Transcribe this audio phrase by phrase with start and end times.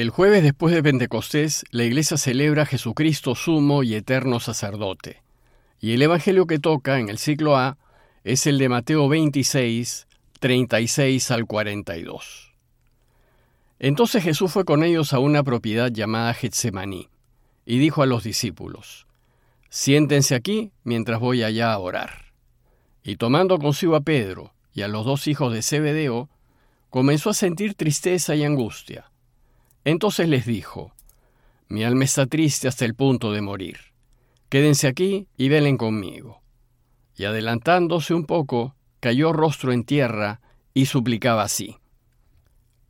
[0.00, 5.22] El jueves después de Pentecostés, la Iglesia celebra a Jesucristo sumo y eterno sacerdote.
[5.78, 7.76] Y el Evangelio que toca en el ciclo A
[8.24, 10.06] es el de Mateo 26,
[10.38, 12.54] 36 al 42.
[13.78, 17.10] Entonces Jesús fue con ellos a una propiedad llamada Getsemaní,
[17.66, 19.06] y dijo a los discípulos,
[19.68, 22.32] Siéntense aquí mientras voy allá a orar.
[23.04, 26.30] Y tomando consigo a Pedro y a los dos hijos de Zebedeo,
[26.88, 29.10] comenzó a sentir tristeza y angustia.
[29.84, 30.92] Entonces les dijo,
[31.68, 33.78] Mi alma está triste hasta el punto de morir.
[34.48, 36.42] Quédense aquí y velen conmigo.
[37.16, 40.40] Y adelantándose un poco, cayó rostro en tierra
[40.74, 41.76] y suplicaba así,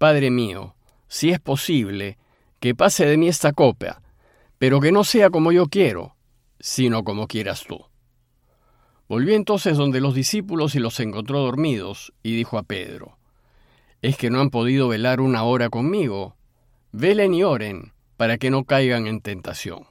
[0.01, 0.77] Padre mío,
[1.09, 2.17] si es posible,
[2.59, 4.01] que pase de mí esta copa,
[4.57, 6.17] pero que no sea como yo quiero,
[6.59, 7.85] sino como quieras tú.
[9.11, 13.19] Volvió entonces donde los discípulos y los encontró dormidos, y dijo a Pedro,
[14.01, 16.35] ¿Es que no han podido velar una hora conmigo?
[16.93, 19.87] Velen y oren para que no caigan en tentación,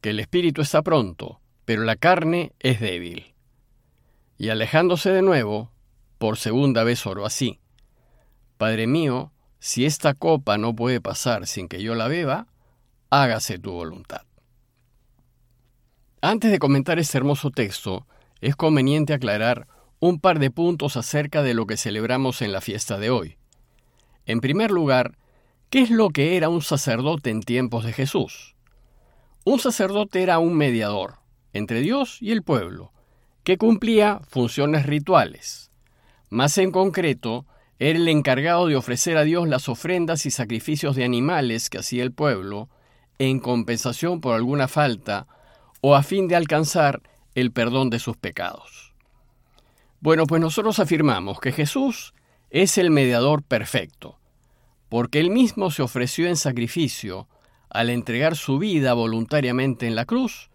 [0.00, 3.34] que el espíritu está pronto, pero la carne es débil.
[4.36, 5.70] Y alejándose de nuevo,
[6.18, 7.60] por segunda vez oró así,
[8.56, 12.46] Padre mío, si esta copa no puede pasar sin que yo la beba,
[13.10, 14.22] hágase tu voluntad.
[16.20, 18.06] Antes de comentar este hermoso texto,
[18.40, 19.66] es conveniente aclarar
[20.00, 23.36] un par de puntos acerca de lo que celebramos en la fiesta de hoy.
[24.26, 25.16] En primer lugar,
[25.74, 28.54] ¿Qué es lo que era un sacerdote en tiempos de Jesús?
[29.42, 31.16] Un sacerdote era un mediador
[31.52, 32.92] entre Dios y el pueblo,
[33.42, 35.72] que cumplía funciones rituales.
[36.30, 37.44] Más en concreto,
[37.80, 42.04] era el encargado de ofrecer a Dios las ofrendas y sacrificios de animales que hacía
[42.04, 42.68] el pueblo
[43.18, 45.26] en compensación por alguna falta
[45.80, 47.02] o a fin de alcanzar
[47.34, 48.94] el perdón de sus pecados.
[49.98, 52.14] Bueno, pues nosotros afirmamos que Jesús
[52.50, 54.20] es el mediador perfecto,
[54.94, 57.26] porque él mismo se ofreció en sacrificio
[57.68, 60.50] al entregar su vida voluntariamente en la cruz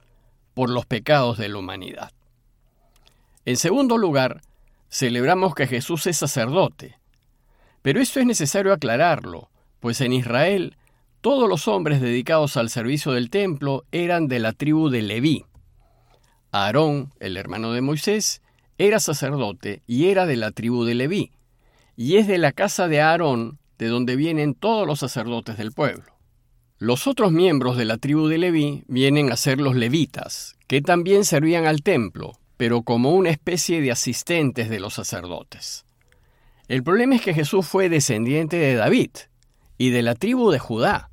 [0.54, 2.14] por los pecados de la humanidad.
[3.44, 4.40] En segundo lugar,
[4.90, 6.98] celebramos que Jesús es sacerdote.
[7.82, 9.50] Pero esto es necesario aclararlo,
[9.82, 10.78] pues en Israel
[11.20, 15.44] todos los hombres dedicados al servicio del templo eran de la tribu de Leví.
[16.54, 18.42] Aarón, el hermano de Moisés,
[18.78, 21.34] era sacerdote y era de la tribu de Leví,
[21.98, 26.14] y es de la casa de Aarón de donde vienen todos los sacerdotes del pueblo.
[26.78, 31.26] Los otros miembros de la tribu de Leví vienen a ser los levitas, que también
[31.26, 35.86] servían al templo, pero como una especie de asistentes de los sacerdotes.
[36.68, 39.12] El problema es que Jesús fue descendiente de David
[39.78, 41.10] y de la tribu de Judá,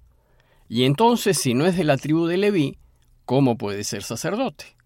[0.68, 2.78] y entonces si no es de la tribu de Leví,
[3.24, 4.76] ¿cómo puede ser sacerdote?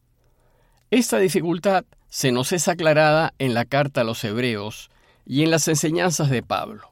[0.91, 4.91] Esta dificultad se nos es aclarada en la carta a los hebreos
[5.25, 6.90] y en las enseñanzas de Pablo.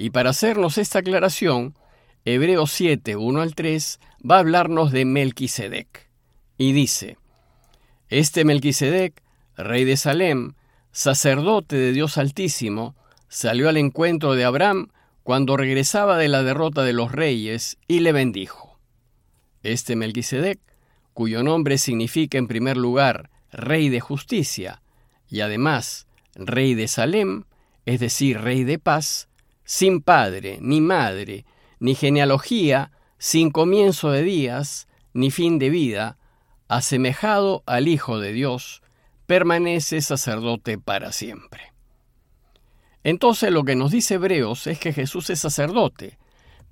[0.00, 1.74] Y para hacernos esta aclaración,
[2.24, 6.08] Hebreos 7, 1 al 3 va a hablarnos de Melquisedec.
[6.56, 7.18] Y dice,
[8.08, 9.22] Este Melquisedec,
[9.58, 10.54] rey de Salem,
[10.90, 12.96] sacerdote de Dios Altísimo,
[13.28, 14.88] salió al encuentro de Abraham
[15.22, 18.78] cuando regresaba de la derrota de los reyes y le bendijo.
[19.62, 20.60] Este Melquisedec,
[21.12, 24.80] cuyo nombre significa en primer lugar rey de justicia
[25.28, 27.44] y además rey de Salem,
[27.84, 29.28] es decir, rey de paz,
[29.70, 31.44] sin padre, ni madre,
[31.78, 36.18] ni genealogía, sin comienzo de días, ni fin de vida,
[36.66, 38.82] asemejado al Hijo de Dios,
[39.26, 41.72] permanece sacerdote para siempre.
[43.04, 46.18] Entonces lo que nos dice Hebreos es que Jesús es sacerdote,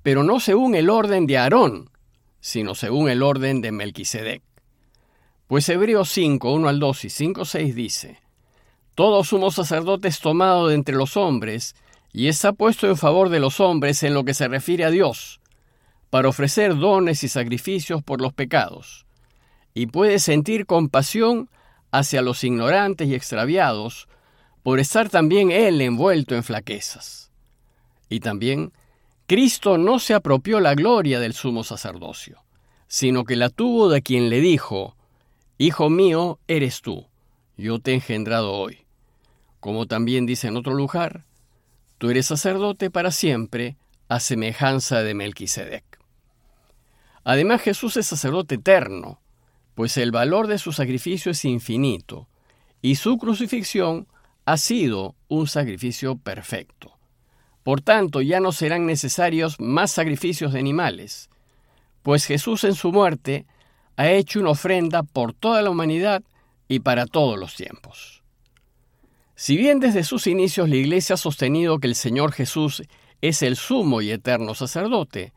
[0.03, 1.91] pero no según el orden de Aarón,
[2.41, 4.41] sino según el orden de Melquisedec.
[5.47, 8.19] Pues Hebreos 5, 1 al 2 y 5, 6 dice,
[8.93, 11.77] Todos somos sacerdotes tomados de entre los hombres,
[12.11, 15.39] y está puesto en favor de los hombres en lo que se refiere a Dios,
[16.09, 19.05] para ofrecer dones y sacrificios por los pecados,
[19.73, 21.49] y puede sentir compasión
[21.91, 24.07] hacia los ignorantes y extraviados,
[24.63, 27.31] por estar también él envuelto en flaquezas.
[28.09, 28.73] Y también,
[29.27, 32.43] Cristo no se apropió la gloria del sumo sacerdocio,
[32.87, 34.95] sino que la tuvo de quien le dijo,
[35.57, 37.07] Hijo mío eres tú,
[37.57, 38.85] yo te he engendrado hoy.
[39.59, 41.25] Como también dice en otro lugar,
[41.99, 43.75] Tú eres sacerdote para siempre,
[44.07, 45.83] a semejanza de Melquisedec.
[47.25, 49.21] Además, Jesús es sacerdote eterno,
[49.75, 52.29] pues el valor de su sacrificio es infinito,
[52.81, 54.07] y su crucifixión
[54.45, 56.97] ha sido un sacrificio perfecto.
[57.63, 61.29] Por tanto, ya no serán necesarios más sacrificios de animales,
[62.01, 63.45] pues Jesús en su muerte
[63.97, 66.23] ha hecho una ofrenda por toda la humanidad
[66.69, 68.18] y para todos los tiempos.
[69.41, 72.83] Si bien desde sus inicios la Iglesia ha sostenido que el Señor Jesús
[73.21, 75.31] es el sumo y eterno sacerdote,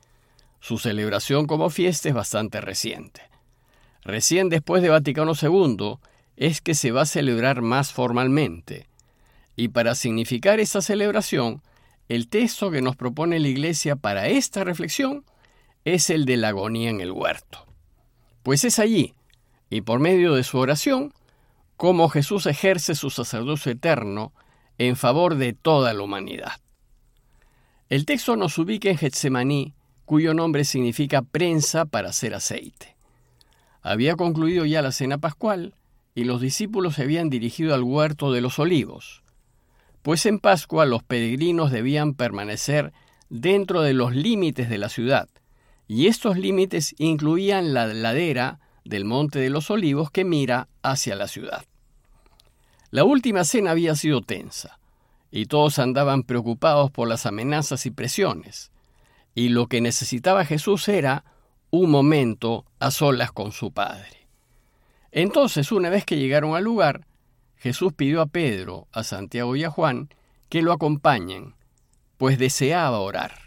[0.59, 3.23] Su celebración como fiesta es bastante reciente.
[4.03, 5.99] Recién después de Vaticano II
[6.37, 8.89] es que se va a celebrar más formalmente.
[9.55, 11.63] Y para significar esta celebración,
[12.09, 15.25] el texto que nos propone la Iglesia para esta reflexión
[15.85, 17.67] es el de la agonía en el huerto.
[18.43, 19.15] Pues es allí,
[19.71, 21.13] y por medio de su oración,
[21.77, 24.33] como Jesús ejerce su sacerdocio eterno
[24.79, 26.61] en favor de toda la humanidad.
[27.89, 29.75] El texto nos ubica en Getsemaní,
[30.05, 32.97] cuyo nombre significa prensa para hacer aceite.
[33.83, 35.75] Había concluido ya la cena pascual
[36.15, 39.23] y los discípulos se habían dirigido al huerto de los olivos,
[40.03, 42.93] pues en Pascua los peregrinos debían permanecer
[43.31, 45.29] dentro de los límites de la ciudad,
[45.89, 51.29] y estos límites incluían la ladera del Monte de los Olivos que mira hacia la
[51.29, 51.65] ciudad.
[52.91, 54.79] La última cena había sido tensa,
[55.31, 58.71] y todos andaban preocupados por las amenazas y presiones,
[59.35, 61.25] y lo que necesitaba Jesús era
[61.71, 64.29] un momento a solas con su Padre.
[65.11, 67.07] Entonces, una vez que llegaron al lugar,
[67.57, 70.11] Jesús pidió a Pedro, a Santiago y a Juan
[70.49, 71.55] que lo acompañen,
[72.19, 73.39] pues deseaba orar.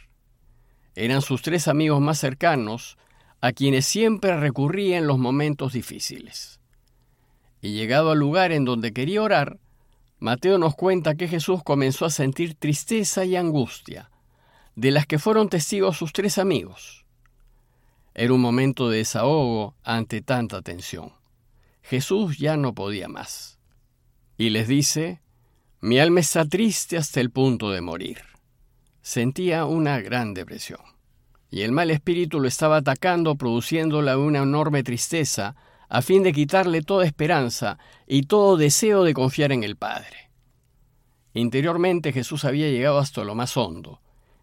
[0.95, 2.97] Eran sus tres amigos más cercanos,
[3.41, 6.59] a quienes siempre recurría en los momentos difíciles.
[7.61, 9.59] Y llegado al lugar en donde quería orar,
[10.19, 14.09] Mateo nos cuenta que Jesús comenzó a sentir tristeza y angustia,
[14.75, 17.05] de las que fueron testigos sus tres amigos.
[18.13, 21.11] Era un momento de desahogo ante tanta tensión.
[21.81, 23.59] Jesús ya no podía más.
[24.38, 25.21] Y les dice,
[25.81, 28.21] mi alma está triste hasta el punto de morir.
[29.01, 30.94] Sentía una gran depresión.
[31.51, 35.56] Y el mal espíritu lo estaba atacando, produciéndole una enorme tristeza,
[35.89, 37.77] a fin de quitarle toda esperanza
[38.07, 40.31] y todo deseo de confiar en el Padre.
[41.33, 44.01] Interiormente Jesús había llegado hasta lo más hondo,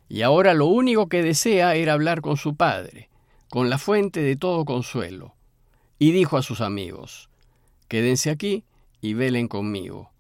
[0.09, 3.09] y ahora lo único que desea era hablar con su Padre,
[3.49, 5.35] con la fuente de todo consuelo.
[5.99, 7.31] Y dijo a sus amigos,
[7.89, 8.65] Quédense aquí
[9.01, 10.13] y velen conmigo,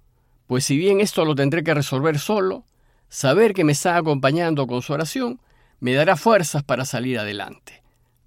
[0.46, 2.64] pues si bien esto lo tendré que resolver solo,
[3.08, 5.40] saber que me está acompañando con su oración
[5.82, 7.82] me dará fuerzas para salir adelante.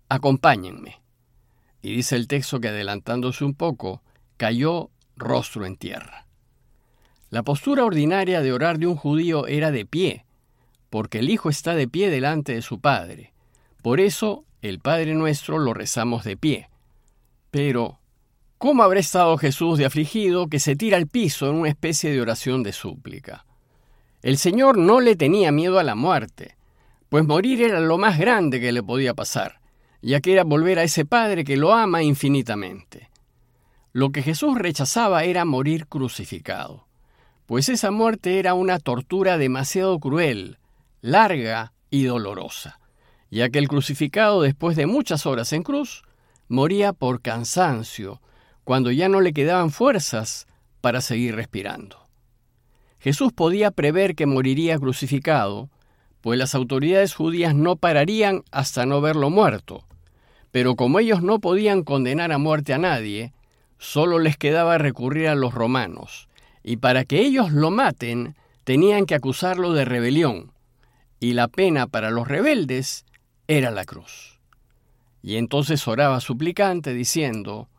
[0.09, 1.01] Acompáñenme.
[1.81, 4.03] Y dice el texto que adelantándose un poco,
[4.35, 6.27] cayó rostro en tierra.
[7.29, 10.25] La postura ordinaria de orar de un judío era de pie,
[10.89, 13.31] porque el Hijo está de pie delante de su Padre.
[13.81, 16.69] Por eso el Padre nuestro lo rezamos de pie.
[17.51, 17.99] Pero,
[18.57, 22.19] ¿cómo habrá estado Jesús de afligido que se tira al piso en una especie de
[22.19, 23.45] oración de súplica?
[24.21, 26.57] El Señor no le tenía miedo a la muerte,
[27.09, 29.59] pues morir era lo más grande que le podía pasar,
[30.01, 33.09] ya que era volver a ese Padre que lo ama infinitamente.
[33.91, 36.87] Lo que Jesús rechazaba era morir crucificado,
[37.45, 40.57] pues esa muerte era una tortura demasiado cruel,
[41.01, 42.79] larga y dolorosa,
[43.29, 46.03] ya que el crucificado después de muchas horas en cruz
[46.47, 48.21] moría por cansancio,
[48.63, 50.47] cuando ya no le quedaban fuerzas
[50.81, 52.07] para seguir respirando.
[52.99, 55.69] Jesús podía prever que moriría crucificado,
[56.25, 59.85] pues las autoridades judías no pararían hasta no verlo muerto,
[60.49, 63.31] pero como ellos no podían condenar a muerte a nadie,
[63.77, 66.27] solo les quedaba recurrir a los romanos,
[66.63, 70.51] y para que ellos lo maten tenían que acusarlo de rebelión,
[71.19, 73.05] y la pena para los rebeldes
[73.47, 74.39] era la cruz.
[75.21, 77.69] Y entonces oraba suplicante diciendo,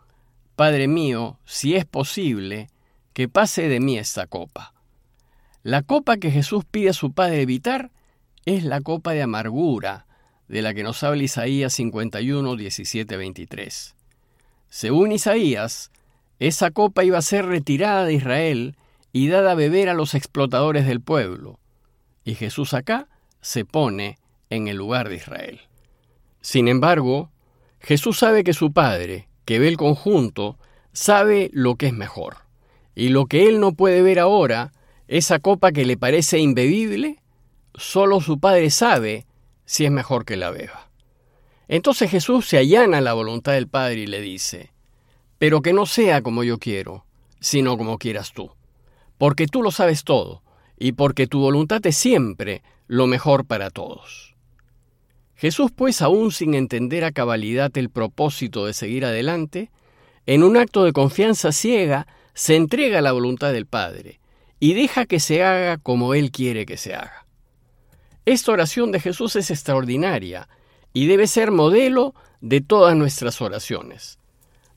[0.54, 2.68] Padre mío, si es posible,
[3.12, 4.72] que pase de mí esta copa.
[5.64, 7.90] La copa que Jesús pide a su Padre evitar
[8.46, 10.06] es la copa de amargura,
[10.46, 13.96] de la que nos habla Isaías 51, 17, 23.
[14.68, 15.90] Según Isaías,
[16.38, 18.76] esa copa iba a ser retirada de Israel
[19.12, 21.58] y dada a beber a los explotadores del pueblo.
[22.24, 23.08] Y Jesús acá
[23.40, 25.60] se pone en el lugar de Israel.
[26.40, 27.30] Sin embargo,
[27.80, 30.56] Jesús sabe que su Padre, que ve el conjunto,
[30.92, 32.36] sabe lo que es mejor.
[32.94, 34.72] Y lo que él no puede ver ahora,
[35.08, 37.18] esa copa que le parece imbebible,
[37.76, 39.26] solo su Padre sabe
[39.64, 40.90] si es mejor que la beba.
[41.68, 44.72] Entonces Jesús se allana a la voluntad del Padre y le dice,
[45.38, 47.04] pero que no sea como yo quiero,
[47.40, 48.50] sino como quieras tú,
[49.18, 50.42] porque tú lo sabes todo,
[50.78, 54.34] y porque tu voluntad es siempre lo mejor para todos.
[55.34, 59.70] Jesús, pues, aún sin entender a cabalidad el propósito de seguir adelante,
[60.24, 64.20] en un acto de confianza ciega, se entrega a la voluntad del Padre
[64.60, 67.25] y deja que se haga como Él quiere que se haga.
[68.26, 70.48] Esta oración de Jesús es extraordinaria
[70.92, 74.18] y debe ser modelo de todas nuestras oraciones,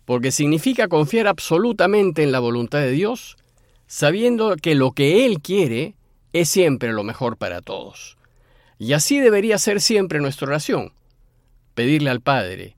[0.05, 3.37] porque significa confiar absolutamente en la voluntad de Dios,
[3.87, 5.95] sabiendo que lo que Él quiere
[6.31, 8.19] es siempre lo mejor para todos.
[8.77, 10.93] Y así debería ser siempre nuestra oración,
[11.73, 12.77] pedirle al Padre,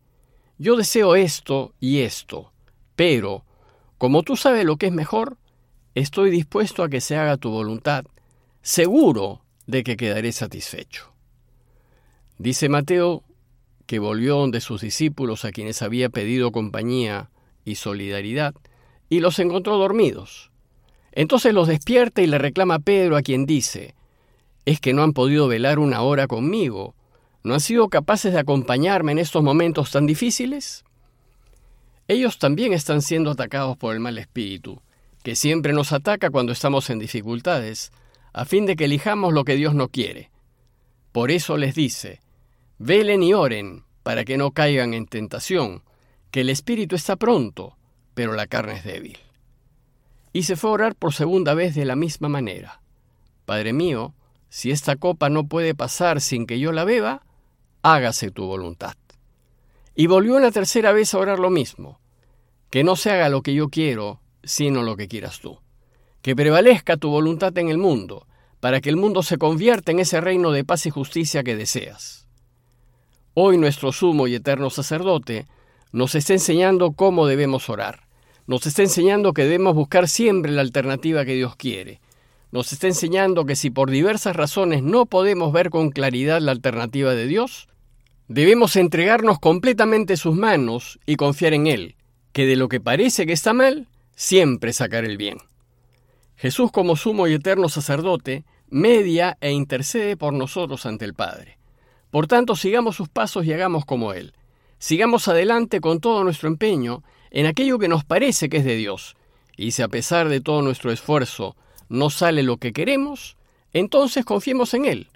[0.58, 2.54] yo deseo esto y esto,
[2.96, 3.44] pero,
[3.98, 5.38] como tú sabes lo que es mejor,
[5.96, 8.06] estoy dispuesto a que se haga tu voluntad,
[8.62, 11.14] seguro de que quedaré satisfecho.
[12.38, 13.24] Dice Mateo
[13.92, 17.30] que volvió donde sus discípulos a quienes había pedido compañía
[17.66, 18.56] y solidaridad,
[19.10, 20.50] y los encontró dormidos.
[21.12, 23.94] Entonces los despierta y le reclama Pedro a quien dice,
[24.66, 26.96] ¿es que no han podido velar una hora conmigo?
[27.44, 30.86] ¿No han sido capaces de acompañarme en estos momentos tan difíciles?
[32.08, 34.82] Ellos también están siendo atacados por el mal espíritu,
[35.22, 37.92] que siempre nos ataca cuando estamos en dificultades,
[38.34, 40.32] a fin de que elijamos lo que Dios no quiere.
[41.12, 42.22] Por eso les dice,
[42.78, 45.84] velen y oren para que no caigan en tentación,
[46.32, 47.78] que el espíritu está pronto,
[48.14, 49.18] pero la carne es débil.
[50.34, 52.82] Y se fue a orar por segunda vez de la misma manera.
[53.46, 54.14] Padre mío,
[54.50, 57.24] si esta copa no puede pasar sin que yo la beba,
[57.84, 58.96] hágase tu voluntad.
[59.96, 62.00] Y volvió la tercera vez a orar lo mismo,
[62.70, 65.60] que no se haga lo que yo quiero, sino lo que quieras tú.
[66.22, 68.28] Que prevalezca tu voluntad en el mundo,
[68.60, 72.28] para que el mundo se convierta en ese reino de paz y justicia que deseas.
[73.34, 75.48] Hoy nuestro sumo y eterno sacerdote
[75.92, 78.02] nos está enseñando cómo debemos orar.
[78.46, 82.02] Nos está enseñando que debemos buscar siempre la alternativa que Dios quiere.
[82.52, 87.16] Nos está enseñando que si por diversas razones no podemos ver con claridad la alternativa
[87.16, 87.68] de Dios,
[88.28, 91.96] debemos entregarnos completamente sus manos y confiar en Él,
[92.34, 95.38] que de lo que parece que está mal, siempre sacar el bien.
[96.42, 101.60] Jesús como sumo y eterno sacerdote media e intercede por nosotros ante el Padre.
[102.10, 104.34] Por tanto, sigamos sus pasos y hagamos como Él.
[104.80, 109.16] Sigamos adelante con todo nuestro empeño en aquello que nos parece que es de Dios.
[109.56, 111.56] Y si a pesar de todo nuestro esfuerzo
[111.90, 113.38] no sale lo que queremos,
[113.72, 115.10] entonces confiemos en Él,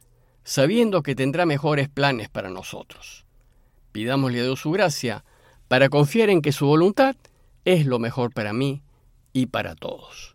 [0.43, 3.25] sabiendo que tendrá mejores planes para nosotros.
[3.93, 5.25] Pidámosle a Dios su gracia
[5.69, 7.15] para confiar en que su voluntad
[7.63, 8.83] es lo mejor para mí
[9.33, 10.34] y para todos.